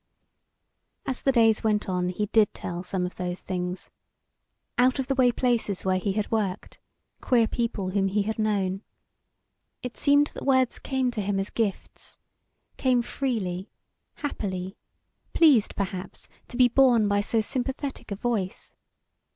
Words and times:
As 1.05 1.21
the 1.21 1.31
days 1.31 1.63
went 1.63 1.87
on 1.87 2.09
he 2.09 2.25
did 2.25 2.51
tell 2.55 2.81
some 2.81 3.05
of 3.05 3.17
those 3.17 3.41
things 3.43 3.91
out 4.79 4.97
of 4.97 5.05
the 5.05 5.13
way 5.13 5.31
places 5.31 5.85
where 5.85 5.99
he 5.99 6.13
had 6.13 6.31
worked, 6.31 6.79
queer 7.21 7.47
people 7.47 7.91
whom 7.91 8.07
he 8.07 8.23
had 8.23 8.39
known. 8.39 8.81
It 9.83 9.95
seemed 9.97 10.31
that 10.33 10.43
words 10.43 10.79
came 10.79 11.11
to 11.11 11.21
him 11.21 11.39
as 11.39 11.51
gifts, 11.51 12.17
came 12.77 13.03
freely, 13.03 13.69
happily, 14.15 14.75
pleased, 15.33 15.75
perhaps, 15.75 16.27
to 16.47 16.57
be 16.57 16.67
borne 16.67 17.07
by 17.07 17.21
so 17.21 17.39
sympathetic 17.39 18.09
a 18.09 18.15
voice. 18.15 18.75